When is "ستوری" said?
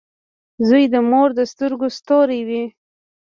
1.97-2.41